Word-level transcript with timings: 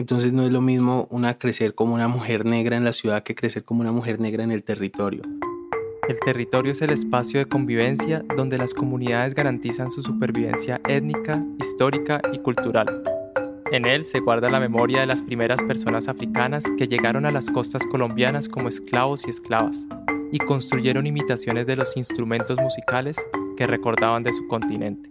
Entonces 0.00 0.32
no 0.32 0.44
es 0.44 0.50
lo 0.50 0.62
mismo 0.62 1.06
una 1.10 1.36
crecer 1.36 1.74
como 1.74 1.92
una 1.92 2.08
mujer 2.08 2.46
negra 2.46 2.74
en 2.74 2.84
la 2.84 2.94
ciudad 2.94 3.22
que 3.22 3.34
crecer 3.34 3.64
como 3.64 3.82
una 3.82 3.92
mujer 3.92 4.18
negra 4.18 4.42
en 4.42 4.50
el 4.50 4.64
territorio. 4.64 5.20
El 6.08 6.18
territorio 6.20 6.72
es 6.72 6.80
el 6.80 6.88
espacio 6.88 7.38
de 7.38 7.44
convivencia 7.44 8.24
donde 8.34 8.56
las 8.56 8.72
comunidades 8.72 9.34
garantizan 9.34 9.90
su 9.90 10.00
supervivencia 10.00 10.80
étnica, 10.88 11.44
histórica 11.58 12.22
y 12.32 12.38
cultural. 12.38 12.86
En 13.72 13.84
él 13.84 14.06
se 14.06 14.20
guarda 14.20 14.48
la 14.48 14.58
memoria 14.58 15.00
de 15.00 15.06
las 15.06 15.22
primeras 15.22 15.62
personas 15.64 16.08
africanas 16.08 16.64
que 16.78 16.88
llegaron 16.88 17.26
a 17.26 17.30
las 17.30 17.50
costas 17.50 17.84
colombianas 17.84 18.48
como 18.48 18.70
esclavos 18.70 19.26
y 19.26 19.30
esclavas 19.30 19.86
y 20.32 20.38
construyeron 20.38 21.06
imitaciones 21.06 21.66
de 21.66 21.76
los 21.76 21.94
instrumentos 21.98 22.58
musicales 22.58 23.18
que 23.58 23.66
recordaban 23.66 24.22
de 24.22 24.32
su 24.32 24.48
continente. 24.48 25.10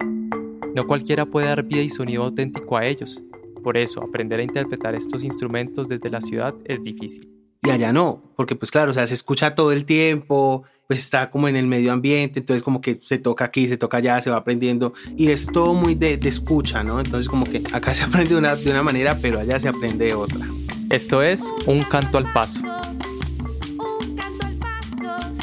No 0.74 0.88
cualquiera 0.88 1.28
puede 1.28 1.46
dar 1.46 1.62
vida 1.62 1.84
y 1.84 1.90
sonido 1.90 2.24
auténtico 2.24 2.76
a 2.76 2.88
ellos, 2.88 3.22
por 3.60 3.78
eso, 3.78 4.02
aprender 4.02 4.40
a 4.40 4.44
interpretar 4.44 4.96
estos 4.96 5.24
instrumentos 5.24 5.88
desde 5.88 6.10
la 6.10 6.22
ciudad 6.22 6.56
es 6.66 6.82
difícil. 6.84 7.30
Y 7.62 7.72
allá 7.72 7.92
no, 7.92 8.24
porque 8.36 8.56
pues 8.56 8.72
claro, 8.72 8.92
o 8.92 8.94
sea, 8.94 9.06
se 9.06 9.14
escucha 9.14 9.54
todo 9.54 9.72
el 9.72 9.86
tiempo, 9.86 10.64
pues 10.88 11.02
está 11.02 11.30
como 11.30 11.48
en 11.48 11.56
el 11.56 11.68
medio 11.68 11.92
ambiente, 11.92 12.40
entonces 12.40 12.64
como 12.64 12.82
que 12.82 12.98
se 13.02 13.18
toca 13.18 13.46
aquí, 13.46 13.68
se 13.68 13.78
toca 13.78 13.98
allá, 13.98 14.22
se 14.22 14.32
va 14.32 14.38
aprendiendo 14.38 14.94
y 15.18 15.30
es 15.30 15.46
todo 15.46 15.74
muy 15.74 15.94
de, 15.94 16.20
escucha, 16.24 16.84
¿no? 16.84 17.00
Entonces 17.00 17.30
como 17.30 17.46
que 17.46 17.62
acá 17.74 17.94
se 17.94 18.04
aprende 18.04 18.36
una, 18.36 18.56
de 18.56 18.72
una 18.72 18.82
manera, 18.82 19.18
pero 19.22 19.40
allá 19.40 19.60
se 19.60 19.68
aprende 19.68 20.06
de 20.06 20.14
otra. 20.14 20.48
Esto 20.90 21.22
es 21.22 21.44
Un 21.68 21.84
Canto 21.84 22.18
al 22.18 22.32
Paso. 22.34 22.62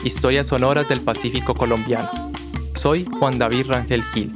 Historias 0.02 0.46
sonoras 0.46 0.88
del 0.88 1.00
Pacífico 1.00 1.54
colombiano. 1.54 2.32
Soy 2.74 3.06
Juan 3.18 3.38
David 3.38 3.66
Rangel 3.68 4.02
Gil. 4.02 4.32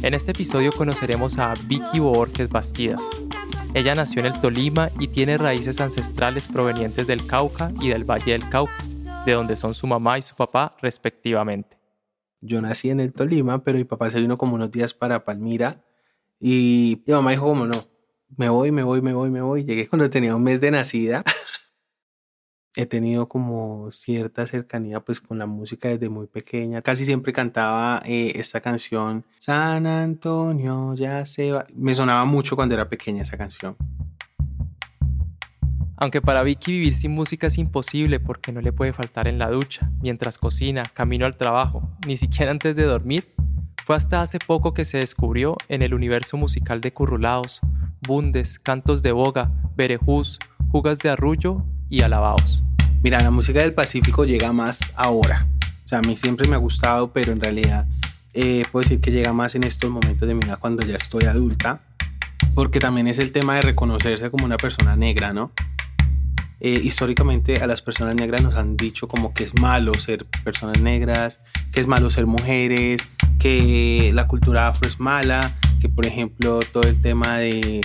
En 0.00 0.14
este 0.14 0.30
episodio 0.30 0.70
conoceremos 0.70 1.38
a 1.38 1.54
Vicky 1.66 1.98
Borges 1.98 2.48
Bastidas. 2.48 3.02
Ella 3.74 3.96
nació 3.96 4.20
en 4.20 4.26
el 4.26 4.40
Tolima 4.40 4.90
y 5.00 5.08
tiene 5.08 5.36
raíces 5.36 5.80
ancestrales 5.80 6.46
provenientes 6.46 7.08
del 7.08 7.26
Cauca 7.26 7.72
y 7.80 7.88
del 7.88 8.04
Valle 8.04 8.32
del 8.32 8.48
Cauca, 8.48 8.76
de 9.26 9.32
donde 9.32 9.56
son 9.56 9.74
su 9.74 9.88
mamá 9.88 10.16
y 10.16 10.22
su 10.22 10.36
papá 10.36 10.76
respectivamente. 10.80 11.78
Yo 12.40 12.62
nací 12.62 12.90
en 12.90 13.00
el 13.00 13.12
Tolima, 13.12 13.64
pero 13.64 13.76
mi 13.76 13.84
papá 13.84 14.08
se 14.08 14.20
vino 14.20 14.38
como 14.38 14.54
unos 14.54 14.70
días 14.70 14.94
para 14.94 15.24
Palmira 15.24 15.82
y 16.38 17.02
mi 17.04 17.12
mamá 17.12 17.32
dijo 17.32 17.46
como 17.46 17.66
no, 17.66 17.84
me 18.36 18.48
voy, 18.48 18.70
me 18.70 18.84
voy, 18.84 19.02
me 19.02 19.12
voy, 19.12 19.30
me 19.30 19.42
voy. 19.42 19.64
Llegué 19.64 19.88
cuando 19.88 20.08
tenía 20.08 20.36
un 20.36 20.44
mes 20.44 20.60
de 20.60 20.70
nacida 20.70 21.24
he 22.78 22.86
tenido 22.86 23.28
como 23.28 23.90
cierta 23.90 24.46
cercanía 24.46 25.00
pues 25.00 25.20
con 25.20 25.36
la 25.36 25.46
música 25.46 25.88
desde 25.88 26.08
muy 26.08 26.28
pequeña. 26.28 26.80
Casi 26.80 27.04
siempre 27.04 27.32
cantaba 27.32 28.00
eh, 28.06 28.34
esta 28.36 28.60
canción, 28.60 29.24
San 29.40 29.88
Antonio 29.88 30.94
ya 30.94 31.26
se 31.26 31.50
va. 31.50 31.66
Me 31.74 31.92
sonaba 31.92 32.24
mucho 32.24 32.54
cuando 32.54 32.76
era 32.76 32.88
pequeña 32.88 33.24
esa 33.24 33.36
canción. 33.36 33.76
Aunque 35.96 36.22
para 36.22 36.44
Vicky 36.44 36.70
vivir 36.70 36.94
sin 36.94 37.10
música 37.10 37.48
es 37.48 37.58
imposible 37.58 38.20
porque 38.20 38.52
no 38.52 38.60
le 38.60 38.72
puede 38.72 38.92
faltar 38.92 39.26
en 39.26 39.40
la 39.40 39.50
ducha, 39.50 39.90
mientras 40.00 40.38
cocina, 40.38 40.84
camino 40.94 41.26
al 41.26 41.36
trabajo, 41.36 41.82
ni 42.06 42.16
siquiera 42.16 42.52
antes 42.52 42.76
de 42.76 42.84
dormir, 42.84 43.34
fue 43.84 43.96
hasta 43.96 44.22
hace 44.22 44.38
poco 44.38 44.72
que 44.72 44.84
se 44.84 44.98
descubrió 44.98 45.56
en 45.68 45.82
el 45.82 45.94
universo 45.94 46.36
musical 46.36 46.80
de 46.80 46.92
currulaos, 46.92 47.60
bundes, 48.06 48.60
cantos 48.60 49.02
de 49.02 49.10
boga, 49.10 49.50
berejús, 49.74 50.38
jugas 50.70 51.00
de 51.00 51.10
arrullo 51.10 51.64
y 51.88 52.02
alabaos. 52.02 52.62
Mira, 53.00 53.20
la 53.20 53.30
música 53.30 53.60
del 53.60 53.74
Pacífico 53.74 54.24
llega 54.24 54.52
más 54.52 54.80
ahora. 54.96 55.46
O 55.84 55.88
sea, 55.88 55.98
a 55.98 56.02
mí 56.02 56.16
siempre 56.16 56.48
me 56.48 56.56
ha 56.56 56.58
gustado, 56.58 57.12
pero 57.12 57.32
en 57.32 57.40
realidad 57.40 57.86
eh, 58.34 58.64
puedo 58.72 58.82
decir 58.82 59.00
que 59.00 59.12
llega 59.12 59.32
más 59.32 59.54
en 59.54 59.64
estos 59.64 59.88
momentos 59.88 60.26
de 60.26 60.34
mi 60.34 60.40
vida 60.40 60.56
cuando 60.56 60.84
ya 60.84 60.96
estoy 60.96 61.24
adulta, 61.24 61.80
porque 62.54 62.80
también 62.80 63.06
es 63.06 63.20
el 63.20 63.30
tema 63.30 63.54
de 63.54 63.62
reconocerse 63.62 64.30
como 64.30 64.44
una 64.44 64.56
persona 64.56 64.96
negra, 64.96 65.32
¿no? 65.32 65.52
Eh, 66.60 66.80
históricamente 66.82 67.62
a 67.62 67.68
las 67.68 67.82
personas 67.82 68.16
negras 68.16 68.42
nos 68.42 68.56
han 68.56 68.76
dicho 68.76 69.06
como 69.06 69.32
que 69.32 69.44
es 69.44 69.58
malo 69.60 69.94
ser 69.94 70.26
personas 70.42 70.80
negras, 70.80 71.38
que 71.70 71.80
es 71.80 71.86
malo 71.86 72.10
ser 72.10 72.26
mujeres, 72.26 73.00
que 73.38 74.10
la 74.12 74.26
cultura 74.26 74.66
afro 74.66 74.88
es 74.88 74.98
mala, 74.98 75.56
que 75.80 75.88
por 75.88 76.04
ejemplo 76.04 76.58
todo 76.72 76.88
el 76.88 77.00
tema 77.00 77.38
de 77.38 77.80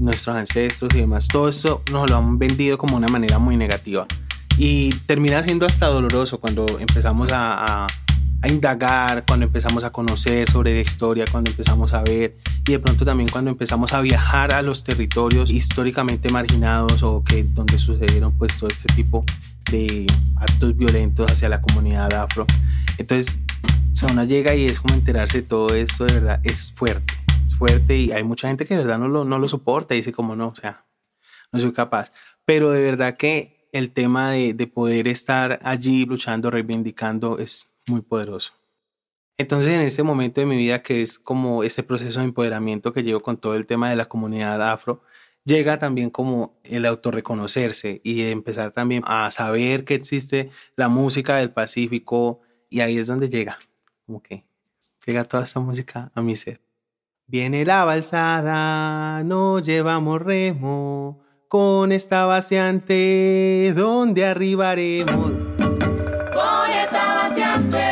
nuestros 0.00 0.34
ancestros 0.34 0.92
y 0.94 0.98
demás, 0.98 1.28
todo 1.28 1.48
eso 1.48 1.82
nos 1.92 2.10
lo 2.10 2.16
han 2.16 2.36
vendido 2.38 2.78
como 2.78 2.96
una 2.96 3.06
manera 3.06 3.38
muy 3.38 3.56
negativa. 3.56 4.08
Y 4.58 4.90
termina 5.06 5.42
siendo 5.42 5.66
hasta 5.66 5.86
doloroso 5.86 6.40
cuando 6.40 6.64
empezamos 6.78 7.30
a, 7.32 7.84
a, 7.84 8.48
indagar, 8.48 9.24
cuando 9.26 9.46
empezamos 9.46 9.82
a 9.84 9.90
conocer 9.90 10.48
sobre 10.48 10.72
la 10.72 10.80
historia, 10.80 11.24
cuando 11.30 11.50
empezamos 11.50 11.92
a 11.92 12.02
ver 12.02 12.36
y 12.66 12.72
de 12.72 12.78
pronto 12.78 13.04
también 13.04 13.28
cuando 13.28 13.50
empezamos 13.50 13.92
a 13.92 14.00
viajar 14.00 14.54
a 14.54 14.62
los 14.62 14.84
territorios 14.84 15.50
históricamente 15.50 16.28
marginados 16.28 17.02
o 17.02 17.24
que 17.24 17.42
donde 17.42 17.78
sucedieron 17.78 18.36
pues 18.38 18.56
todo 18.58 18.68
este 18.68 18.92
tipo 18.94 19.24
de 19.70 20.06
actos 20.36 20.76
violentos 20.76 21.30
hacia 21.30 21.48
la 21.48 21.60
comunidad 21.60 22.12
afro. 22.14 22.46
Entonces, 22.98 23.36
o 23.92 23.96
sea, 23.96 24.10
uno 24.12 24.24
llega 24.24 24.54
y 24.54 24.66
es 24.66 24.80
como 24.80 24.94
enterarse 24.94 25.42
de 25.42 25.48
todo 25.48 25.74
esto, 25.74 26.04
de 26.04 26.14
verdad, 26.14 26.40
es 26.44 26.72
fuerte, 26.72 27.14
es 27.46 27.56
fuerte 27.56 27.96
y 27.96 28.12
hay 28.12 28.22
mucha 28.24 28.48
gente 28.48 28.64
que 28.64 28.74
de 28.74 28.84
verdad 28.84 28.98
no 28.98 29.08
lo, 29.08 29.24
no 29.24 29.38
lo 29.38 29.48
soporta 29.48 29.94
y 29.94 29.98
dice 29.98 30.12
como 30.12 30.36
no, 30.36 30.48
o 30.48 30.54
sea, 30.54 30.84
no 31.52 31.58
soy 31.58 31.72
capaz. 31.72 32.12
Pero 32.44 32.70
de 32.70 32.80
verdad 32.80 33.16
que 33.16 33.55
el 33.72 33.92
tema 33.92 34.32
de, 34.32 34.66
poder 34.66 35.08
estar 35.08 35.60
allí 35.62 36.04
luchando, 36.06 36.50
reivindicando, 36.50 37.38
es 37.38 37.70
muy 37.86 38.00
poderoso. 38.00 38.54
Entonces, 39.38 39.72
en 39.72 39.82
ese 39.82 40.02
momento 40.02 40.40
de 40.40 40.46
mi 40.46 40.56
vida, 40.56 40.82
que 40.82 41.02
es 41.02 41.18
como 41.18 41.62
ese 41.62 41.82
proceso 41.82 42.20
de 42.20 42.26
empoderamiento 42.26 42.92
que 42.92 43.02
llevo 43.02 43.20
con 43.20 43.36
todo 43.36 43.54
el 43.54 43.66
tema 43.66 43.90
de 43.90 43.96
la 43.96 44.06
comunidad 44.06 44.62
afro, 44.62 45.02
llega 45.44 45.78
también 45.78 46.10
como 46.10 46.58
el 46.64 46.86
autorreconocerse 46.86 48.00
y 48.02 48.22
empezar 48.22 48.72
también 48.72 49.02
a 49.06 49.30
saber 49.30 49.84
que 49.84 49.94
existe 49.94 50.50
la 50.74 50.88
música 50.88 51.36
del 51.36 51.52
Pacífico 51.52 52.40
y 52.70 52.80
ahí 52.80 52.98
es 52.98 53.06
donde 53.06 53.28
llega, 53.28 53.58
como 54.06 54.22
que 54.22 54.44
llega 55.06 55.24
toda 55.24 55.44
esta 55.44 55.60
música 55.60 56.10
a 56.14 56.22
mi 56.22 56.34
ser. 56.36 56.60
Viene 57.26 57.64
la 57.64 57.84
balsada, 57.84 59.22
no 59.24 59.58
llevamos 59.58 60.22
remo, 60.22 61.25
con 61.56 61.90
esta 61.90 62.26
vaciante, 62.26 63.72
¿dónde 63.74 64.26
arribaremos? 64.26 65.16
Con 65.16 66.70
esta 66.84 67.14
vaciante, 67.14 67.82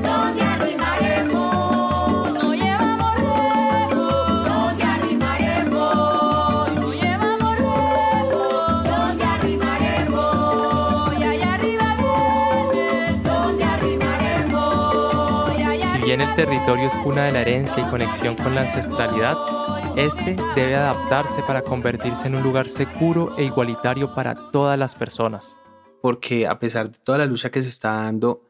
¿dónde 0.00 0.42
arribaremos? 0.44 2.32
No 2.34 2.54
llevamos 2.54 3.14
remo, 3.16 4.06
¿dónde 4.46 4.84
arribaremos? 4.84 6.74
No 6.76 6.92
llevamos 6.92 7.58
remo, 7.58 8.44
¿dónde 8.84 9.24
arribaremos? 9.24 11.18
Y 11.18 11.24
allá 11.24 11.54
arriba 11.54 11.96
viene, 12.70 13.18
¿dónde 13.24 13.64
arribaremos? 13.64 15.02
Si 15.90 15.98
bien 15.98 16.20
el 16.20 16.32
territorio 16.36 16.86
es 16.86 16.96
cuna 16.98 17.24
de 17.24 17.32
la 17.32 17.40
herencia 17.40 17.82
y 17.84 17.90
conexión 17.90 18.36
con 18.36 18.54
la 18.54 18.60
ancestralidad, 18.60 19.36
este 19.96 20.36
debe 20.56 20.74
adaptarse 20.74 21.40
para 21.42 21.62
convertirse 21.62 22.26
en 22.26 22.34
un 22.34 22.42
lugar 22.42 22.68
seguro 22.68 23.32
e 23.38 23.44
igualitario 23.44 24.12
para 24.12 24.34
todas 24.50 24.76
las 24.76 24.96
personas. 24.96 25.60
Porque 26.02 26.48
a 26.48 26.58
pesar 26.58 26.90
de 26.90 26.98
toda 26.98 27.18
la 27.18 27.26
lucha 27.26 27.50
que 27.50 27.62
se 27.62 27.68
está 27.68 27.92
dando, 27.92 28.42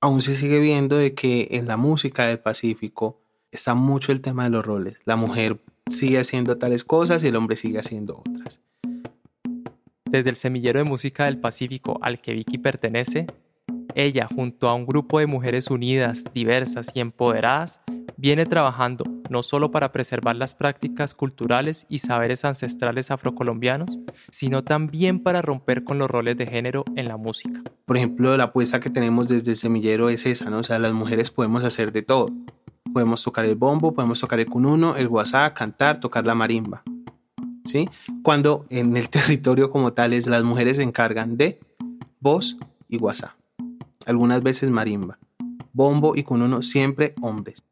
aún 0.00 0.22
se 0.22 0.32
sigue 0.34 0.60
viendo 0.60 0.96
de 0.96 1.14
que 1.14 1.48
en 1.50 1.66
la 1.66 1.76
música 1.76 2.26
del 2.26 2.38
Pacífico 2.38 3.20
está 3.50 3.74
mucho 3.74 4.12
el 4.12 4.20
tema 4.20 4.44
de 4.44 4.50
los 4.50 4.64
roles. 4.64 4.96
La 5.04 5.16
mujer 5.16 5.60
sigue 5.88 6.20
haciendo 6.20 6.56
tales 6.56 6.84
cosas 6.84 7.24
y 7.24 7.28
el 7.28 7.36
hombre 7.36 7.56
sigue 7.56 7.80
haciendo 7.80 8.22
otras. 8.26 8.60
Desde 10.04 10.30
el 10.30 10.36
semillero 10.36 10.78
de 10.78 10.84
música 10.84 11.24
del 11.24 11.38
Pacífico 11.38 11.98
al 12.00 12.20
que 12.20 12.32
Vicky 12.32 12.58
pertenece, 12.58 13.26
ella, 13.96 14.28
junto 14.32 14.68
a 14.68 14.74
un 14.74 14.86
grupo 14.86 15.18
de 15.18 15.26
mujeres 15.26 15.68
unidas, 15.68 16.24
diversas 16.32 16.92
y 16.94 17.00
empoderadas, 17.00 17.82
viene 18.16 18.46
trabajando 18.46 19.19
no 19.30 19.42
solo 19.42 19.70
para 19.70 19.92
preservar 19.92 20.36
las 20.36 20.54
prácticas 20.54 21.14
culturales 21.14 21.86
y 21.88 21.98
saberes 21.98 22.44
ancestrales 22.44 23.10
afrocolombianos, 23.10 24.00
sino 24.30 24.62
también 24.62 25.20
para 25.20 25.40
romper 25.40 25.84
con 25.84 25.98
los 25.98 26.10
roles 26.10 26.36
de 26.36 26.46
género 26.46 26.84
en 26.96 27.08
la 27.08 27.16
música. 27.16 27.62
Por 27.86 27.96
ejemplo, 27.96 28.36
la 28.36 28.44
apuesta 28.44 28.80
que 28.80 28.90
tenemos 28.90 29.28
desde 29.28 29.54
semillero 29.54 30.10
es 30.10 30.26
esa, 30.26 30.50
¿no? 30.50 30.58
O 30.58 30.64
sea, 30.64 30.78
las 30.78 30.92
mujeres 30.92 31.30
podemos 31.30 31.64
hacer 31.64 31.92
de 31.92 32.02
todo. 32.02 32.26
Podemos 32.92 33.22
tocar 33.22 33.44
el 33.44 33.54
bombo, 33.54 33.94
podemos 33.94 34.20
tocar 34.20 34.40
el 34.40 34.46
cununo, 34.46 34.96
el 34.96 35.08
guasá, 35.08 35.54
cantar, 35.54 36.00
tocar 36.00 36.26
la 36.26 36.34
marimba. 36.34 36.82
¿Sí? 37.64 37.88
Cuando 38.22 38.66
en 38.68 38.96
el 38.96 39.08
territorio 39.10 39.70
como 39.70 39.92
tales 39.92 40.26
las 40.26 40.42
mujeres 40.42 40.76
se 40.76 40.82
encargan 40.82 41.36
de 41.36 41.60
voz 42.18 42.56
y 42.88 42.98
guasá. 42.98 43.36
Algunas 44.06 44.42
veces 44.42 44.70
marimba. 44.70 45.18
Bombo 45.72 46.16
y 46.16 46.24
cununo 46.24 46.62
siempre 46.62 47.14
hombres. 47.20 47.62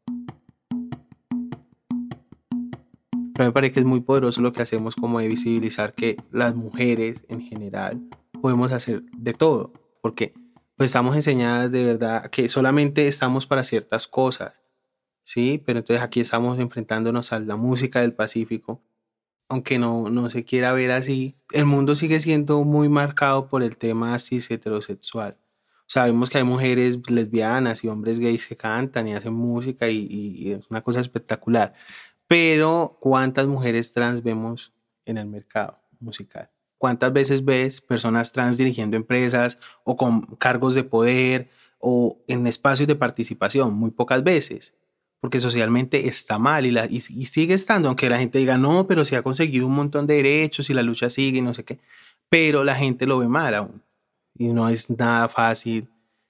Me 3.43 3.51
parece 3.51 3.73
que 3.73 3.79
es 3.81 3.85
muy 3.85 4.01
poderoso 4.01 4.41
lo 4.41 4.51
que 4.51 4.61
hacemos 4.61 4.95
como 4.95 5.19
de 5.19 5.27
visibilizar 5.27 5.93
que 5.93 6.17
las 6.31 6.55
mujeres 6.55 7.25
en 7.29 7.41
general 7.41 8.01
podemos 8.41 8.71
hacer 8.71 9.03
de 9.17 9.33
todo, 9.33 9.73
porque 10.01 10.33
pues 10.75 10.89
estamos 10.89 11.15
enseñadas 11.15 11.71
de 11.71 11.83
verdad 11.83 12.29
que 12.29 12.47
solamente 12.49 13.07
estamos 13.07 13.45
para 13.45 13.63
ciertas 13.63 14.07
cosas, 14.07 14.53
¿sí? 15.23 15.61
Pero 15.65 15.79
entonces 15.79 16.03
aquí 16.03 16.21
estamos 16.21 16.59
enfrentándonos 16.59 17.33
a 17.33 17.39
la 17.39 17.55
música 17.55 18.01
del 18.01 18.13
Pacífico 18.13 18.81
aunque 19.49 19.79
no, 19.79 20.09
no 20.09 20.29
se 20.29 20.45
quiera 20.45 20.73
ver 20.73 20.91
así, 20.91 21.35
el 21.51 21.65
mundo 21.65 21.95
sigue 21.95 22.19
siendo 22.19 22.63
muy 22.63 22.87
marcado 22.87 23.47
por 23.49 23.63
el 23.63 23.77
tema 23.77 24.17
cis 24.19 24.49
heterosexual. 24.51 25.37
Sabemos 25.87 26.29
que 26.29 26.37
hay 26.37 26.43
mujeres 26.43 26.99
lesbianas 27.09 27.83
y 27.83 27.87
hombres 27.87 28.19
gays 28.19 28.45
que 28.45 28.55
cantan 28.55 29.07
y 29.07 29.15
hacen 29.15 29.33
música 29.33 29.89
y, 29.89 30.07
y 30.07 30.51
es 30.51 30.69
una 30.69 30.83
cosa 30.83 30.99
espectacular. 30.99 31.73
Pero 32.29 32.97
¿cuántas 33.01 33.47
mujeres 33.47 33.91
trans 33.91 34.21
vemos 34.21 34.71
en 35.03 35.17
el 35.17 35.25
mercado 35.25 35.79
musical? 35.99 36.51
¿Cuántas 36.77 37.11
veces 37.11 37.43
ves 37.43 37.81
personas 37.81 38.31
trans 38.31 38.57
dirigiendo 38.57 38.95
empresas 38.95 39.57
o 39.83 39.97
con 39.97 40.21
cargos 40.37 40.75
de 40.75 40.83
poder 40.83 41.49
o 41.79 42.21
en 42.27 42.45
espacios 42.45 42.87
de 42.87 42.95
participación? 42.95 43.73
Muy 43.73 43.89
pocas 43.89 44.23
veces 44.23 44.75
porque 45.19 45.39
socialmente 45.39 46.07
está 46.07 46.39
mal 46.39 46.65
y, 46.65 46.71
la, 46.71 46.85
y, 46.85 47.01
sigue 47.01 47.53
estando, 47.53 47.89
aunque 47.89 48.09
la 48.09 48.19
gente 48.19 48.39
diga, 48.39 48.57
no, 48.57 48.87
pero 48.87 49.03
se 49.03 49.17
ha 49.17 49.21
conseguido 49.21 49.67
un 49.67 49.73
montón 49.73 50.07
de 50.07 50.15
derechos 50.15 50.69
y 50.69 50.73
la 50.73 50.81
lucha 50.81 51.09
sigue 51.09 51.39
y 51.39 51.41
no 51.41 51.53
sé 51.53 51.65
qué, 51.65 51.79
pero 52.29 52.63
la 52.63 52.75
gente 52.75 53.05
lo 53.05 53.17
ve 53.17 53.27
mal 53.27 53.53
aún. 53.53 53.83
Y 54.33 54.47
no 54.49 54.69
es 54.69 54.89
nada 54.89 55.27
fácil 55.27 55.89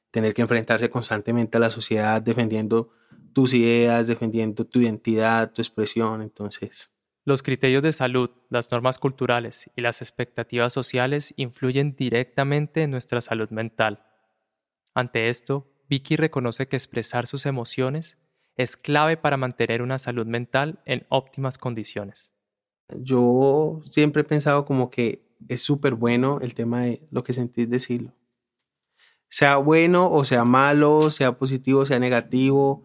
tener 0.09 0.33
que 0.33 0.41
enfrentarse 0.41 0.89
constantemente 0.89 1.57
a 1.57 1.59
la 1.59 1.69
sociedad 1.69 2.21
defendiendo 2.21 2.89
tus 3.33 3.53
ideas, 3.53 4.07
defendiendo 4.07 4.65
tu 4.65 4.79
identidad, 4.79 5.51
tu 5.51 5.61
expresión, 5.61 6.21
entonces... 6.21 6.91
Los 7.25 7.43
criterios 7.43 7.83
de 7.83 7.91
salud, 7.91 8.31
las 8.49 8.71
normas 8.71 8.97
culturales 8.97 9.69
y 9.75 9.81
las 9.81 10.01
expectativas 10.01 10.73
sociales 10.73 11.33
influyen 11.37 11.95
directamente 11.95 12.83
en 12.83 12.91
nuestra 12.91 13.21
salud 13.21 13.49
mental. 13.49 14.03
Ante 14.95 15.29
esto, 15.29 15.71
Vicky 15.89 16.15
reconoce 16.15 16.67
que 16.67 16.75
expresar 16.75 17.27
sus 17.27 17.45
emociones 17.45 18.17
es 18.55 18.75
clave 18.75 19.15
para 19.15 19.37
mantener 19.37 19.81
una 19.81 19.97
salud 19.97 20.25
mental 20.25 20.81
en 20.85 21.05
óptimas 21.09 21.57
condiciones. 21.57 22.33
Yo 22.97 23.81
siempre 23.85 24.23
he 24.23 24.25
pensado 24.25 24.65
como 24.65 24.89
que 24.89 25.29
es 25.47 25.61
súper 25.61 25.93
bueno 25.93 26.39
el 26.41 26.55
tema 26.55 26.81
de 26.81 27.07
lo 27.11 27.23
que 27.23 27.33
sentís 27.33 27.69
decirlo. 27.69 28.13
Sea 29.29 29.57
bueno 29.57 30.11
o 30.11 30.25
sea 30.25 30.43
malo, 30.43 31.11
sea 31.11 31.37
positivo, 31.37 31.85
sea 31.85 31.99
negativo, 31.99 32.83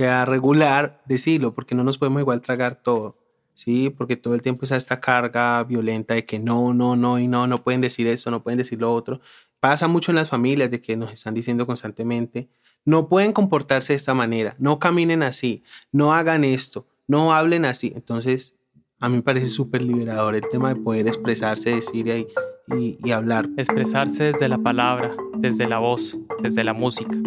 sea 0.00 0.24
regular, 0.24 1.02
decirlo, 1.04 1.54
porque 1.54 1.74
no 1.74 1.84
nos 1.84 1.98
podemos 1.98 2.22
igual 2.22 2.40
tragar 2.40 2.80
todo, 2.82 3.18
¿sí? 3.52 3.90
Porque 3.90 4.16
todo 4.16 4.34
el 4.34 4.40
tiempo 4.40 4.64
está 4.64 4.76
esta 4.76 4.98
carga 4.98 5.62
violenta 5.64 6.14
de 6.14 6.24
que 6.24 6.38
no, 6.38 6.72
no, 6.72 6.96
no 6.96 7.18
y 7.18 7.28
no, 7.28 7.46
no 7.46 7.62
pueden 7.62 7.82
decir 7.82 8.06
esto, 8.06 8.30
no 8.30 8.42
pueden 8.42 8.56
decir 8.56 8.80
lo 8.80 8.94
otro. 8.94 9.20
Pasa 9.60 9.88
mucho 9.88 10.10
en 10.10 10.16
las 10.16 10.30
familias 10.30 10.70
de 10.70 10.80
que 10.80 10.96
nos 10.96 11.12
están 11.12 11.34
diciendo 11.34 11.66
constantemente, 11.66 12.48
no 12.86 13.10
pueden 13.10 13.34
comportarse 13.34 13.92
de 13.92 13.98
esta 13.98 14.14
manera, 14.14 14.56
no 14.58 14.78
caminen 14.78 15.22
así, 15.22 15.64
no 15.92 16.14
hagan 16.14 16.44
esto, 16.44 16.86
no 17.06 17.34
hablen 17.34 17.66
así. 17.66 17.92
Entonces, 17.94 18.56
a 19.00 19.10
mí 19.10 19.16
me 19.16 19.22
parece 19.22 19.48
súper 19.48 19.82
liberador 19.82 20.34
el 20.34 20.48
tema 20.48 20.72
de 20.72 20.80
poder 20.80 21.08
expresarse, 21.08 21.74
decir 21.74 22.26
y, 22.68 23.12
hablar. 23.12 23.50
Expresarse 23.58 24.24
desde 24.32 24.48
la 24.48 24.56
palabra, 24.56 25.14
desde 25.36 25.68
la 25.68 25.78
voz, 25.78 26.16
desde 26.42 26.64
la 26.64 26.72
música. 26.72 27.18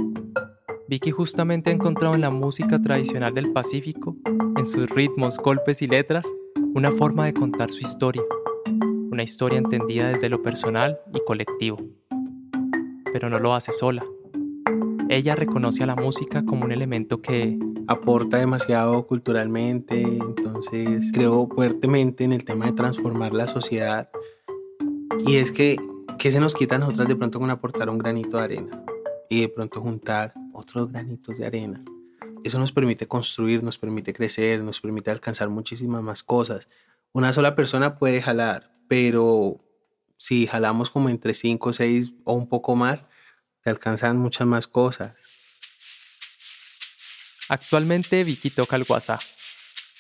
Vicky 0.88 1.12
justamente 1.12 1.70
ha 1.70 1.74
encontrado 1.74 2.16
en 2.16 2.22
la 2.22 2.30
música 2.30 2.82
tradicional 2.82 3.34
del 3.34 3.52
Pacífico, 3.52 4.16
en 4.26 4.66
sus 4.66 4.90
ritmos, 4.90 5.38
golpes 5.38 5.82
y 5.82 5.88
letras, 5.88 6.26
una 6.74 6.92
forma 6.92 7.26
de 7.26 7.34
contar 7.34 7.72
su 7.72 7.82
historia. 7.82 8.24
Una 9.12 9.24
historia 9.24 9.60
entendida 9.60 10.10
desde 10.10 10.30
lo 10.30 10.42
personal 10.42 11.00
y 11.14 11.20
colectivo. 11.26 11.78
Pero 13.12 13.30
no 13.30 13.40
lo 13.40 13.54
hace 13.54 13.72
sola 13.72 14.04
ella 15.10 15.36
reconoce 15.36 15.84
a 15.84 15.88
la 15.88 15.96
música 15.96 16.44
como 16.44 16.66
un 16.66 16.72
elemento 16.72 17.22
que 17.22 17.58
aporta 17.88 18.38
demasiado 18.38 19.06
culturalmente, 19.06 20.02
entonces 20.02 21.12
creo 21.14 21.48
fuertemente 21.48 22.24
en 22.24 22.34
el 22.34 22.44
tema 22.44 22.66
de 22.66 22.74
transformar 22.74 23.34
la 23.34 23.48
sociedad. 23.48 24.10
Y 25.28 25.36
es 25.36 25.52
que, 25.52 25.78
¿qué 26.18 26.32
se 26.32 26.40
nos 26.40 26.54
quita 26.54 26.76
a 26.76 26.80
nosotras 26.80 27.08
de 27.08 27.16
pronto 27.16 27.40
con 27.40 27.50
aportar 27.50 27.90
un 27.90 27.98
granito 27.98 28.38
de 28.38 28.44
arena? 28.44 28.84
Y 29.30 29.42
de 29.42 29.50
pronto 29.50 29.82
juntar 29.82 30.34
otros 30.64 30.92
granitos 30.92 31.38
de 31.38 31.46
arena. 31.46 31.84
Eso 32.44 32.60
nos 32.60 32.72
permite 32.72 33.08
construir, 33.08 33.64
nos 33.64 33.78
permite 33.78 34.14
crecer, 34.14 34.62
nos 34.62 34.82
permite 34.82 35.12
alcanzar 35.12 35.50
muchísimas 35.50 36.02
más 36.02 36.24
cosas. 36.24 36.68
Una 37.14 37.32
sola 37.32 37.56
persona 37.56 37.98
puede 37.98 38.22
jalar, 38.22 38.76
pero 38.88 39.64
si 40.18 40.48
jalamos 40.48 40.90
como 40.90 41.10
entre 41.10 41.34
5, 41.34 41.74
6 41.74 42.14
o 42.24 42.34
un 42.34 42.48
poco 42.48 42.76
más, 42.76 43.06
se 43.64 43.70
alcanzan 43.70 44.18
muchas 44.18 44.48
más 44.48 44.68
cosas. 44.68 45.14
Actualmente 47.50 48.24
Vicky 48.24 48.50
toca 48.50 48.76
el 48.76 48.86
WhatsApp, 48.88 49.22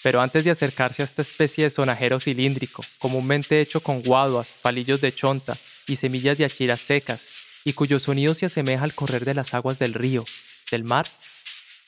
pero 0.01 0.21
antes 0.21 0.43
de 0.43 0.51
acercarse 0.51 1.01
a 1.01 1.05
esta 1.05 1.21
especie 1.21 1.65
de 1.65 1.69
sonajero 1.69 2.19
cilíndrico, 2.19 2.83
comúnmente 2.99 3.59
hecho 3.61 3.81
con 3.81 4.01
guaduas, 4.01 4.55
palillos 4.61 5.01
de 5.01 5.13
chonta 5.13 5.57
y 5.87 5.97
semillas 5.97 6.37
de 6.37 6.45
achiras 6.45 6.79
secas, 6.79 7.27
y 7.65 7.73
cuyo 7.73 7.99
sonido 7.99 8.33
se 8.33 8.47
asemeja 8.47 8.83
al 8.83 8.93
correr 8.93 9.23
de 9.23 9.33
las 9.33 9.53
aguas 9.53 9.79
del 9.79 9.93
río, 9.93 10.25
del 10.73 10.83
mar, 10.83 11.07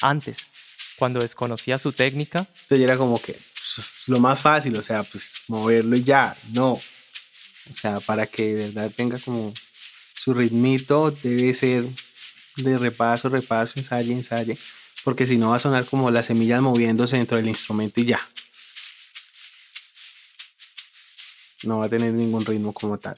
antes, 0.02 0.38
cuando 0.98 1.20
desconocía 1.20 1.78
su 1.78 1.92
técnica. 1.92 2.40
Entonces 2.40 2.80
era 2.80 2.98
como 2.98 3.22
que 3.22 3.34
pues, 3.34 3.88
lo 4.08 4.20
más 4.20 4.40
fácil, 4.40 4.78
o 4.78 4.84
sea, 4.84 5.04
pues 5.04 5.34
moverlo 5.48 5.98
y 5.98 6.04
ya, 6.04 6.36
no. 6.54 6.72
O 6.72 7.76
sea, 7.76 8.00
para 8.00 8.28
que 8.28 8.54
de 8.54 8.66
verdad 8.68 8.92
tenga 8.96 9.18
como 9.20 9.54
su 10.14 10.34
ritmito 10.34 11.12
debe 11.12 11.54
ser 11.54 11.84
de 12.58 12.78
repaso, 12.78 13.30
repaso, 13.30 13.74
ensayo, 13.76 14.14
ensayo, 14.14 14.56
porque 15.04 15.26
si 15.26 15.38
no 15.38 15.50
va 15.50 15.58
a 15.58 15.60
sonar 15.60 15.86
como 15.86 16.10
las 16.12 16.28
semillas 16.28 16.62
moviéndose 16.62 17.18
dentro 17.18 17.38
del 17.38 17.48
instrumento 17.48 18.02
y 18.02 18.06
ya. 18.06 18.22
No 21.64 21.80
va 21.80 21.86
a 21.86 21.90
tener 21.90 22.14
ningún 22.14 22.46
ritmo 22.46 22.74
como 22.74 23.00
tal. 23.00 23.16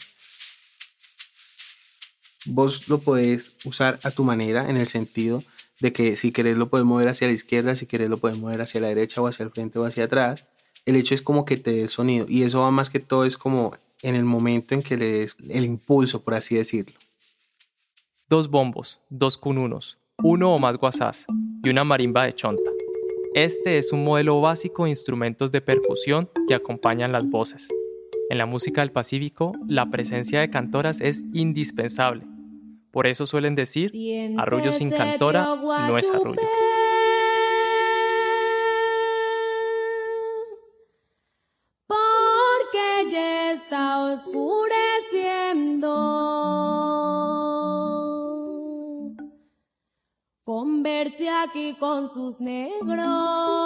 Vos 2.46 2.88
lo 2.88 3.00
podés 3.00 3.52
usar 3.66 4.00
a 4.04 4.12
tu 4.12 4.24
manera 4.24 4.70
en 4.70 4.78
el 4.78 4.88
sentido 4.88 5.44
de 5.80 5.94
que 5.94 6.16
si 6.18 6.32
querés 6.32 6.58
lo 6.58 6.70
puedes 6.70 6.86
mover 6.86 7.08
hacia 7.08 7.28
la 7.28 7.34
izquierda, 7.34 7.76
si 7.76 7.86
querés 7.86 8.10
lo 8.10 8.18
puedes 8.18 8.40
mover 8.40 8.62
hacia 8.62 8.82
la 8.82 8.88
derecha 8.88 9.22
o 9.22 9.28
hacia 9.28 9.44
el 9.44 9.52
frente 9.52 9.80
o 9.80 9.86
hacia 9.86 10.06
atrás. 10.06 10.48
El 10.86 10.96
hecho 10.96 11.14
es 11.14 11.22
como 11.22 11.46
que 11.46 11.58
te 11.58 11.72
dé 11.72 11.88
sonido 11.88 12.26
y 12.30 12.44
eso 12.44 12.62
va 12.62 12.72
más 12.72 12.90
que 12.90 13.00
todo 13.00 13.26
es 13.26 13.38
como 13.38 13.76
en 14.02 14.16
el 14.16 14.24
momento 14.24 14.74
en 14.74 14.82
que 14.82 14.98
le 14.98 15.12
des 15.12 15.38
el 15.50 15.66
impulso, 15.66 16.22
por 16.22 16.34
así 16.34 16.56
decirlo. 16.56 16.98
Dos 18.30 18.50
bombos, 18.50 19.00
dos 19.10 19.38
cununos, 19.38 19.98
uno 20.24 20.54
o 20.54 20.58
más 20.58 20.78
guasás 20.78 21.26
y 21.64 21.70
una 21.70 21.84
marimba 21.84 22.26
de 22.26 22.34
chonta. 22.34 22.72
Este 23.34 23.78
es 23.78 23.92
un 23.92 24.04
modelo 24.04 24.42
básico 24.42 24.86
de 24.86 24.92
instrumentos 24.92 25.52
de 25.52 25.62
percusión 25.62 26.30
que 26.48 26.56
acompañan 26.56 27.12
las 27.12 27.30
voces. 27.30 27.68
En 28.30 28.38
la 28.38 28.46
música 28.46 28.82
del 28.82 28.92
Pacífico, 28.92 29.54
la 29.68 29.90
presencia 29.90 30.40
de 30.40 30.50
cantoras 30.50 31.00
es 31.02 31.24
indispensable. 31.34 32.24
Por 32.98 33.06
eso 33.06 33.28
suelen 33.28 33.54
decir, 33.54 33.92
arrullo 34.40 34.72
sin 34.72 34.90
cantora 34.90 35.56
no 35.56 35.98
es 36.00 36.10
arrullo. 36.10 36.42
aquí 51.44 51.76
con 51.80 52.12
sus 52.12 52.40
negros. 52.40 53.57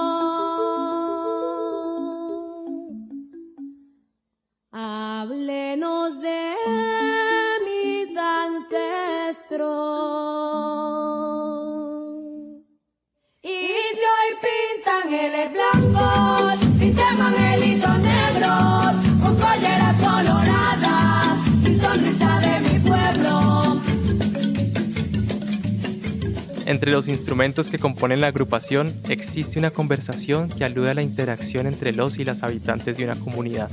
Entre 26.81 26.93
los 26.93 27.07
instrumentos 27.09 27.69
que 27.69 27.77
componen 27.77 28.21
la 28.21 28.27
agrupación 28.29 28.91
existe 29.07 29.59
una 29.59 29.69
conversación 29.69 30.49
que 30.49 30.65
alude 30.65 30.89
a 30.89 30.93
la 30.95 31.03
interacción 31.03 31.67
entre 31.67 31.93
los 31.93 32.17
y 32.17 32.25
las 32.25 32.41
habitantes 32.41 32.97
de 32.97 33.03
una 33.03 33.15
comunidad. 33.15 33.69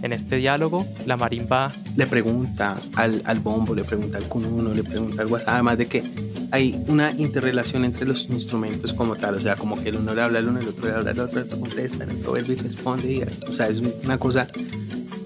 En 0.00 0.14
este 0.14 0.36
diálogo, 0.36 0.86
la 1.04 1.18
marimba 1.18 1.70
le 1.94 2.06
pregunta 2.06 2.78
al, 2.96 3.20
al 3.26 3.40
bombo, 3.40 3.74
le 3.74 3.84
pregunta 3.84 4.16
al 4.16 4.24
cununo, 4.28 4.72
le 4.72 4.82
pregunta 4.82 5.20
al 5.20 5.28
guasá, 5.28 5.52
además 5.52 5.76
de 5.76 5.88
que 5.88 6.02
hay 6.50 6.82
una 6.88 7.10
interrelación 7.10 7.84
entre 7.84 8.06
los 8.06 8.26
instrumentos 8.30 8.94
como 8.94 9.14
tal, 9.14 9.34
o 9.34 9.40
sea, 9.42 9.54
como 9.56 9.78
que 9.82 9.90
el 9.90 9.96
uno 9.96 10.14
le 10.14 10.22
habla 10.22 10.38
al 10.38 10.48
uno, 10.48 10.58
el 10.58 10.68
otro 10.68 10.86
le 10.86 10.92
habla 10.92 11.10
al 11.10 11.20
otro, 11.20 11.38
el 11.38 11.44
otro 11.44 11.60
contesta, 11.60 12.04
el 12.04 12.12
otro 12.12 12.34
responde, 12.34 13.12
y, 13.12 13.22
o 13.46 13.52
sea, 13.52 13.66
es 13.66 13.82
una 14.04 14.16
cosa 14.16 14.46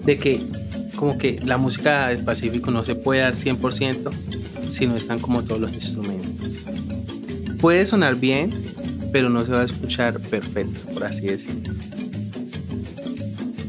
de 0.03 0.17
que 0.17 0.41
como 0.97 1.17
que 1.17 1.39
la 1.45 1.55
música 1.55 2.09
del 2.09 2.25
Pacífico 2.25 2.69
no 2.69 2.83
se 2.83 2.95
puede 2.95 3.21
dar 3.21 3.35
100% 3.35 4.11
si 4.71 4.87
no 4.87 4.95
están 4.95 5.19
como 5.19 5.43
todos 5.43 5.61
los 5.61 5.73
instrumentos 5.73 6.37
puede 7.57 7.85
sonar 7.85 8.15
bien, 8.15 8.53
pero 9.11 9.29
no 9.29 9.45
se 9.45 9.51
va 9.51 9.61
a 9.61 9.65
escuchar 9.65 10.19
perfecto, 10.19 10.93
por 10.93 11.03
así 11.05 11.27
decirlo. 11.27 11.73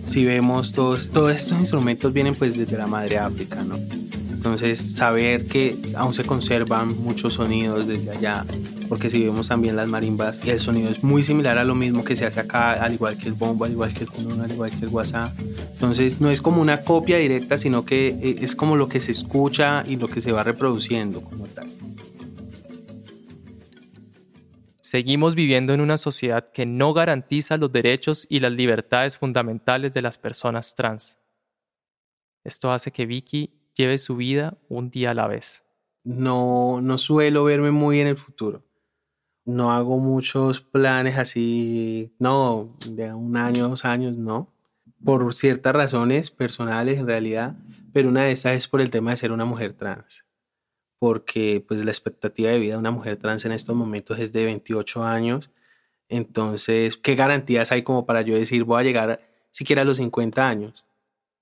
si 0.05 0.25
vemos 0.25 0.73
todos, 0.73 1.09
todos 1.09 1.35
estos 1.35 1.59
instrumentos 1.59 2.13
vienen 2.13 2.35
pues 2.35 2.57
desde 2.57 2.77
la 2.77 2.87
madre 2.87 3.19
África, 3.19 3.63
¿no? 3.63 3.77
Entonces, 4.39 4.93
saber 4.93 5.49
que 5.49 5.77
aún 5.97 6.15
se 6.15 6.23
conservan 6.23 6.97
muchos 7.03 7.35
sonidos 7.35 7.89
desde 7.89 8.13
allá, 8.13 8.47
porque 8.89 9.11
si 9.11 9.25
vemos 9.25 9.49
también 9.49 9.75
las 9.75 9.89
marimbas, 9.89 10.39
el 10.47 10.61
sonido 10.61 10.91
es 10.91 11.03
muy 11.03 11.25
similar 11.25 11.59
a 11.59 11.65
lo 11.65 11.75
mismo 11.75 12.05
que 12.05 12.15
se 12.15 12.25
hace 12.25 12.39
acá, 12.39 12.75
al 12.75 12.95
igual 12.95 13.19
que 13.19 13.27
el 13.27 13.35
bombo, 13.35 13.65
al 13.65 13.73
igual 13.73 13.93
que 13.93 14.05
el 14.05 14.11
cunón, 14.11 14.41
al 14.41 14.53
igual 14.53 14.71
que 14.71 14.85
el 14.85 14.91
WhatsApp. 14.91 15.33
Entonces, 15.73 16.21
no 16.21 16.31
es 16.31 16.41
como 16.41 16.63
una 16.63 16.83
copia 16.83 17.19
directa, 17.19 17.59
sino 17.59 17.85
que 17.85 18.11
eh, 18.11 18.37
es 18.41 18.55
como 18.55 18.77
lo 18.77 18.89
que 18.89 19.01
se 19.01 19.11
escucha 19.11 19.83
y 19.89 19.97
lo 19.97 20.07
que 20.07 20.21
se 20.21 20.31
va 20.31 20.45
reproduciendo 20.45 21.21
como 21.21 21.49
tal. 21.49 21.67
Seguimos 24.81 25.35
viviendo 25.35 25.75
en 25.75 25.81
una 25.81 25.99
sociedad 25.99 26.53
que 26.53 26.65
no 26.65 26.95
garantiza 26.95 27.57
los 27.57 27.73
derechos 27.73 28.25
y 28.31 28.39
las 28.39 28.53
libertades 28.53 29.17
fundamentales 29.17 29.93
de 29.95 30.03
las 30.03 30.17
personas 30.17 30.77
trans. 30.77 31.19
Esto 32.45 32.71
hace 32.71 32.93
que 32.93 33.05
Vicky 33.05 33.58
lleve 33.79 33.97
su 33.99 34.17
vida 34.17 34.59
un 34.69 34.91
día 34.91 35.13
a 35.13 35.15
la 35.15 35.29
vez. 35.29 35.65
No, 36.05 36.81
no 36.83 36.99
suelo 36.99 37.45
verme 37.45 37.71
muy 37.71 38.01
en 38.01 38.09
el 38.09 38.17
futuro. 38.17 38.65
No 39.45 39.73
hago 39.73 39.99
muchos 39.99 40.61
planes 40.61 41.17
así, 41.17 42.13
no, 42.19 42.77
de 42.91 43.15
un 43.15 43.37
año, 43.37 43.69
dos 43.69 43.85
años, 43.85 44.17
no. 44.17 44.53
Por 45.03 45.33
ciertas 45.35 45.75
razones 45.75 46.31
personales 46.31 46.99
en 46.99 47.07
realidad, 47.07 47.57
pero 47.93 48.09
una 48.09 48.25
de 48.25 48.33
esas 48.33 48.55
es 48.55 48.69
por 48.69 48.81
el 48.81 48.91
tema 48.91 49.13
de 49.13 49.17
ser 49.17 49.33
una 49.33 49.45
mujer 49.45 49.73
trans. 49.75 50.25
Porque 50.99 51.65
pues 51.67 51.85
la 51.85 51.93
expectativa 51.93 52.51
de 52.51 52.59
vida 52.59 52.75
de 52.75 52.81
una 52.81 52.91
mujer 52.91 53.17
trans 53.17 53.45
en 53.45 53.53
estos 53.53 53.77
momentos 53.77 54.19
es 54.19 54.33
de 54.33 54.45
28 54.45 55.05
años. 55.05 55.51
Entonces, 56.09 56.97
¿qué 56.97 57.15
garantías 57.15 57.71
hay 57.71 57.83
como 57.83 58.07
para 58.07 58.23
yo 58.23 58.35
decir 58.35 58.65
voy 58.65 58.81
a 58.81 58.85
llegar 58.85 59.21
siquiera 59.53 59.83
a 59.83 59.85
los 59.85 59.99
50 59.99 60.49
años? 60.49 60.85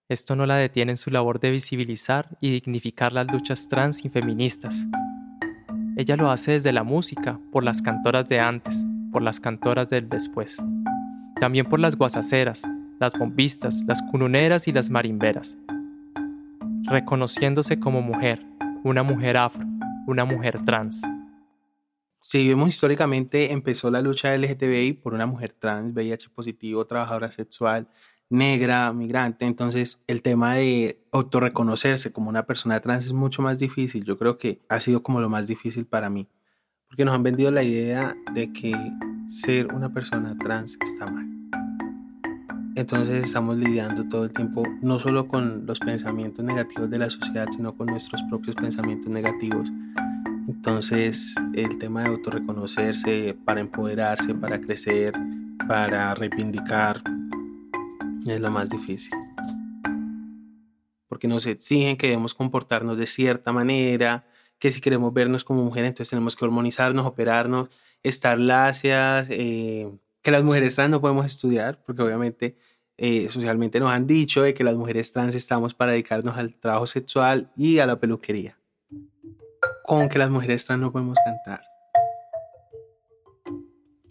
Esto 0.08 0.36
no 0.36 0.46
la 0.46 0.54
detiene 0.54 0.92
en 0.92 0.96
su 0.96 1.10
labor 1.10 1.40
de 1.40 1.50
visibilizar 1.50 2.38
y 2.40 2.52
dignificar 2.52 3.12
las 3.12 3.26
luchas 3.32 3.66
trans 3.66 4.04
y 4.04 4.08
feministas. 4.08 4.86
Ella 5.96 6.16
lo 6.16 6.30
hace 6.30 6.52
desde 6.52 6.72
la 6.72 6.84
música, 6.84 7.40
por 7.50 7.64
las 7.64 7.82
cantoras 7.82 8.28
de 8.28 8.38
antes, 8.38 8.86
por 9.10 9.22
las 9.22 9.40
cantoras 9.40 9.88
del 9.88 10.08
después. 10.08 10.58
También 11.40 11.66
por 11.66 11.80
las 11.80 11.96
guasaceras, 11.96 12.62
las 13.00 13.18
bombistas, 13.18 13.82
las 13.88 14.00
cununeras 14.00 14.68
y 14.68 14.72
las 14.72 14.90
marimberas. 14.90 15.58
Reconociéndose 16.84 17.80
como 17.80 18.00
mujer, 18.00 18.46
una 18.84 19.02
mujer 19.02 19.36
afro, 19.36 19.66
una 20.06 20.25
mujer 20.25 20.64
trans. 20.64 21.02
Si 22.20 22.46
vemos 22.46 22.68
históricamente, 22.68 23.50
empezó 23.52 23.90
la 23.90 24.02
lucha 24.02 24.36
LGTBI 24.36 24.92
por 24.92 25.14
una 25.14 25.26
mujer 25.26 25.52
trans, 25.52 25.94
VIH 25.94 26.28
positivo, 26.30 26.86
trabajadora 26.86 27.32
sexual, 27.32 27.88
negra, 28.28 28.92
migrante, 28.92 29.47
entonces 29.47 30.00
el 30.06 30.23
tema 30.23 30.54
de 30.54 31.00
autorreconocerse 31.12 32.12
como 32.12 32.28
una 32.28 32.45
persona 32.45 32.80
trans 32.80 33.06
es 33.06 33.12
mucho 33.12 33.42
más 33.42 33.59
difícil. 33.59 34.04
Yo 34.04 34.18
creo 34.18 34.37
que 34.37 34.61
ha 34.68 34.80
sido 34.80 35.02
como 35.02 35.21
lo 35.21 35.28
más 35.28 35.47
difícil 35.47 35.87
para 35.87 36.11
mí, 36.11 36.28
porque 36.88 37.04
nos 37.04 37.14
han 37.14 37.23
vendido 37.23 37.50
la 37.50 37.62
idea 37.62 38.16
de 38.33 38.52
que 38.52 38.75
ser 39.28 39.73
una 39.73 39.92
persona 39.92 40.37
trans 40.38 40.78
está 40.83 41.06
mal. 41.06 41.26
Entonces 42.75 43.25
estamos 43.25 43.56
lidiando 43.56 44.06
todo 44.06 44.25
el 44.25 44.33
tiempo 44.33 44.62
no 44.83 44.99
solo 44.99 45.26
con 45.28 45.64
los 45.64 45.80
pensamientos 45.80 46.45
negativos 46.45 46.90
de 46.90 46.99
la 46.99 47.09
sociedad, 47.09 47.49
sino 47.50 47.75
con 47.75 47.87
nuestros 47.87 48.23
propios 48.25 48.54
pensamientos 48.54 49.11
negativos. 49.11 49.73
Entonces 50.47 51.35
el 51.54 51.78
tema 51.78 52.02
de 52.02 52.11
autorreconocerse 52.11 53.35
para 53.47 53.61
empoderarse, 53.61 54.35
para 54.35 54.61
crecer, 54.61 55.14
para 55.66 56.14
reivindicar 56.14 57.02
es 58.33 58.40
lo 58.40 58.50
más 58.50 58.68
difícil. 58.68 59.12
Porque 61.09 61.28
nos 61.28 61.47
exigen 61.47 61.97
que 61.97 62.09
debemos 62.09 62.35
comportarnos 62.35 62.99
de 62.99 63.06
cierta 63.06 63.52
manera, 63.52 64.26
que 64.59 64.71
si 64.71 64.80
queremos 64.80 65.12
vernos 65.12 65.45
como 65.45 65.62
mujeres, 65.62 65.88
entonces 65.88 66.11
tenemos 66.11 66.37
que 66.37 66.45
hormonizarnos, 66.45 67.06
operarnos, 67.06 67.68
estar 68.02 68.38
lacias, 68.38 69.28
eh, 69.30 69.90
que 70.23 70.30
las 70.30 70.42
mujeres 70.42 70.75
trans 70.75 70.90
no 70.90 71.00
podemos 71.00 71.26
estudiar, 71.26 71.83
porque 71.85 72.02
obviamente 72.02 72.56
eh, 72.97 73.28
socialmente 73.28 73.78
nos 73.78 73.92
han 73.92 74.06
dicho 74.06 74.42
de 74.42 74.54
que 74.54 74.64
las 74.64 74.76
mujeres 74.76 75.12
trans 75.12 75.35
estamos 75.35 75.75
para 75.75 75.92
dedicarnos 75.92 76.37
al 76.37 76.54
trabajo 76.54 76.87
sexual 76.87 77.52
y 77.56 77.78
a 77.78 77.87
la 77.87 78.00
peluquería. 78.00 78.59
Con 79.85 80.09
que 80.09 80.18
las 80.18 80.30
mujeres 80.30 80.64
trans 80.66 80.83
no 80.83 80.92
podemos 80.92 81.16
cantar. 81.25 81.62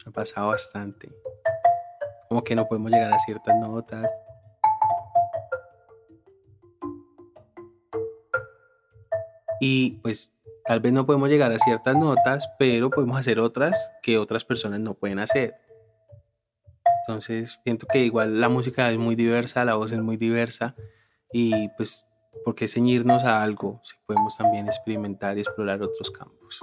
Ha 0.05 0.11
pasado 0.11 0.49
bastante 0.49 1.09
como 2.35 2.43
que 2.43 2.55
no 2.55 2.67
podemos 2.67 2.91
llegar 2.91 3.13
a 3.13 3.19
ciertas 3.19 3.55
notas. 3.55 4.11
Y 9.61 9.91
pues 10.01 10.33
tal 10.65 10.81
vez 10.81 10.91
no 10.91 11.05
podemos 11.05 11.29
llegar 11.29 11.53
a 11.53 11.59
ciertas 11.59 11.95
notas, 11.95 12.49
pero 12.59 12.89
podemos 12.89 13.17
hacer 13.17 13.39
otras 13.39 13.89
que 14.01 14.17
otras 14.17 14.43
personas 14.43 14.81
no 14.81 14.95
pueden 14.95 15.19
hacer. 15.19 15.55
Entonces 17.07 17.57
siento 17.63 17.87
que 17.87 17.99
igual 17.99 18.41
la 18.41 18.49
música 18.49 18.91
es 18.91 18.97
muy 18.97 19.15
diversa, 19.15 19.63
la 19.63 19.75
voz 19.75 19.93
es 19.93 20.01
muy 20.01 20.17
diversa 20.17 20.75
y 21.31 21.69
pues 21.77 22.05
¿por 22.43 22.53
qué 22.53 22.67
ceñirnos 22.67 23.23
a 23.23 23.43
algo 23.43 23.79
si 23.81 23.95
podemos 24.05 24.35
también 24.35 24.67
experimentar 24.67 25.37
y 25.37 25.41
explorar 25.41 25.81
otros 25.81 26.11
campos? 26.11 26.59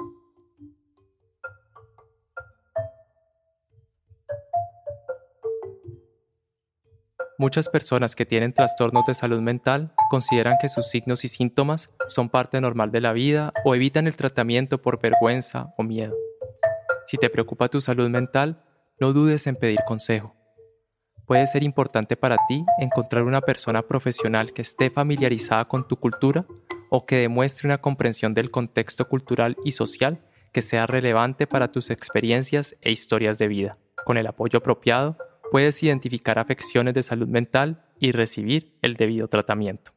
Muchas 7.42 7.68
personas 7.68 8.14
que 8.14 8.24
tienen 8.24 8.52
trastornos 8.52 9.04
de 9.04 9.14
salud 9.14 9.40
mental 9.40 9.92
consideran 10.10 10.58
que 10.60 10.68
sus 10.68 10.88
signos 10.88 11.24
y 11.24 11.28
síntomas 11.28 11.90
son 12.06 12.28
parte 12.28 12.60
normal 12.60 12.92
de 12.92 13.00
la 13.00 13.12
vida 13.12 13.52
o 13.64 13.74
evitan 13.74 14.06
el 14.06 14.16
tratamiento 14.16 14.80
por 14.80 15.02
vergüenza 15.02 15.74
o 15.76 15.82
miedo. 15.82 16.14
Si 17.08 17.16
te 17.16 17.28
preocupa 17.30 17.66
tu 17.68 17.80
salud 17.80 18.08
mental, 18.08 18.62
no 19.00 19.12
dudes 19.12 19.48
en 19.48 19.56
pedir 19.56 19.80
consejo. 19.84 20.36
Puede 21.26 21.48
ser 21.48 21.64
importante 21.64 22.16
para 22.16 22.36
ti 22.46 22.64
encontrar 22.78 23.24
una 23.24 23.40
persona 23.40 23.82
profesional 23.82 24.52
que 24.52 24.62
esté 24.62 24.88
familiarizada 24.88 25.64
con 25.64 25.88
tu 25.88 25.96
cultura 25.96 26.46
o 26.90 27.06
que 27.06 27.16
demuestre 27.16 27.66
una 27.66 27.78
comprensión 27.78 28.34
del 28.34 28.52
contexto 28.52 29.08
cultural 29.08 29.56
y 29.64 29.72
social 29.72 30.20
que 30.52 30.62
sea 30.62 30.86
relevante 30.86 31.48
para 31.48 31.72
tus 31.72 31.90
experiencias 31.90 32.76
e 32.82 32.92
historias 32.92 33.36
de 33.40 33.48
vida. 33.48 33.78
Con 34.04 34.16
el 34.16 34.28
apoyo 34.28 34.60
apropiado, 34.60 35.16
puedes 35.52 35.82
identificar 35.82 36.38
afecciones 36.38 36.94
de 36.94 37.02
salud 37.02 37.28
mental 37.28 37.84
y 38.00 38.12
recibir 38.12 38.78
el 38.80 38.94
debido 38.94 39.28
tratamiento. 39.28 39.92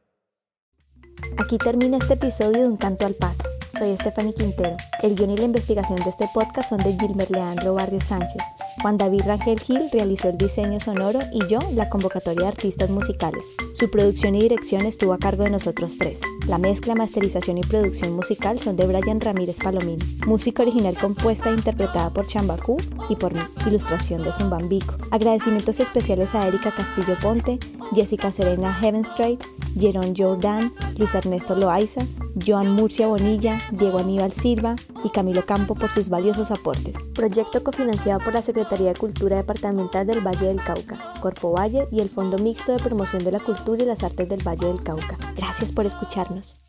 Aquí 1.38 1.56
termina 1.56 1.96
este 1.96 2.12
episodio 2.12 2.60
de 2.60 2.68
Un 2.68 2.76
Canto 2.76 3.06
al 3.06 3.14
Paso. 3.14 3.48
Soy 3.76 3.96
Stephanie 3.96 4.34
Quintero. 4.34 4.76
El 5.02 5.16
guion 5.16 5.30
y 5.30 5.38
la 5.38 5.44
investigación 5.44 5.98
de 6.00 6.10
este 6.10 6.28
podcast 6.34 6.68
son 6.68 6.78
de 6.80 6.92
Gilmer 6.98 7.30
Leandro 7.30 7.72
Barrio 7.72 8.02
Sánchez. 8.02 8.42
Juan 8.82 8.98
David 8.98 9.22
Rangel 9.26 9.58
Gil 9.58 9.88
realizó 9.92 10.28
el 10.28 10.38
diseño 10.38 10.80
sonoro 10.80 11.20
y 11.32 11.46
yo 11.46 11.58
la 11.74 11.88
convocatoria 11.88 12.42
de 12.42 12.48
artistas 12.48 12.90
musicales. 12.90 13.44
Su 13.74 13.90
producción 13.90 14.34
y 14.34 14.42
dirección 14.42 14.86
estuvo 14.86 15.12
a 15.12 15.18
cargo 15.18 15.44
de 15.44 15.50
nosotros 15.50 15.96
tres. 15.98 16.20
La 16.46 16.58
mezcla, 16.58 16.94
masterización 16.94 17.58
y 17.58 17.62
producción 17.62 18.14
musical 18.14 18.58
son 18.58 18.76
de 18.76 18.86
Brian 18.86 19.20
Ramírez 19.20 19.58
Palomino. 19.62 20.04
Música 20.26 20.62
original 20.62 20.96
compuesta 20.98 21.50
e 21.50 21.54
interpretada 21.54 22.10
por 22.10 22.26
Chambacú 22.26 22.76
y 23.08 23.16
por 23.16 23.34
mí. 23.34 23.40
Ilustración 23.66 24.22
de 24.22 24.32
Zumbambico. 24.32 24.94
Agradecimientos 25.10 25.80
especiales 25.80 26.34
a 26.34 26.46
Erika 26.46 26.74
Castillo 26.74 27.16
Ponte, 27.20 27.58
Jessica 27.94 28.30
Serena 28.30 28.74
Heavenstrait, 28.74 29.42
Jerón 29.78 30.14
Jordan, 30.16 30.72
Luis 30.96 31.14
Ernesto 31.14 31.54
Loaiza, 31.54 32.02
Joan 32.46 32.72
Murcia 32.72 33.06
Bonilla, 33.06 33.58
Diego 33.72 33.98
Aníbal 33.98 34.32
Silva 34.32 34.76
y 35.04 35.10
Camilo 35.10 35.44
Campo 35.44 35.74
por 35.74 35.90
sus 35.90 36.08
valiosos 36.08 36.50
aportes. 36.50 36.94
Proyecto 37.14 37.62
cofinanciado 37.62 38.20
por 38.20 38.34
la 38.34 38.42
Secretaría 38.66 38.94
de 38.94 38.98
Cultura 38.98 39.36
Departamental 39.36 40.08
del 40.08 40.26
Valle 40.26 40.48
del 40.48 40.62
Cauca, 40.62 40.98
Corpo 41.20 41.52
Valle 41.52 41.86
y 41.92 42.00
el 42.00 42.10
Fondo 42.10 42.36
Mixto 42.36 42.72
de 42.72 42.82
Promoción 42.82 43.22
de 43.22 43.30
la 43.30 43.38
Cultura 43.38 43.80
y 43.84 43.86
las 43.86 44.02
Artes 44.02 44.28
del 44.28 44.44
Valle 44.44 44.66
del 44.66 44.82
Cauca. 44.82 45.16
Gracias 45.36 45.70
por 45.70 45.86
escucharnos. 45.86 46.65